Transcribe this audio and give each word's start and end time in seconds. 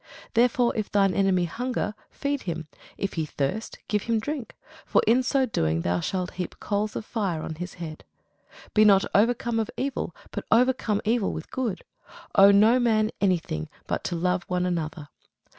Therefore 0.33 0.75
if 0.75 0.91
thine 0.91 1.13
enemy 1.13 1.45
hunger, 1.45 1.93
feed 2.09 2.41
him; 2.41 2.67
if 2.97 3.13
he 3.13 3.27
thirst, 3.27 3.77
give 3.87 4.01
him 4.01 4.17
drink: 4.17 4.55
for 4.83 5.03
in 5.05 5.21
so 5.21 5.45
doing 5.45 5.81
thou 5.81 5.99
shalt 5.99 6.31
heap 6.31 6.59
coals 6.59 6.95
of 6.95 7.05
fire 7.05 7.43
on 7.43 7.53
his 7.53 7.75
head. 7.75 8.03
Be 8.73 8.83
not 8.83 9.05
overcome 9.13 9.59
of 9.59 9.69
evil, 9.77 10.15
but 10.31 10.43
overcome 10.51 11.01
evil 11.05 11.31
with 11.31 11.51
good. 11.51 11.83
Owe 12.33 12.49
no 12.49 12.79
man 12.79 13.11
any 13.21 13.37
thing, 13.37 13.69
but 13.85 14.03
to 14.05 14.15
love 14.15 14.41
one 14.47 14.65
another. 14.65 15.09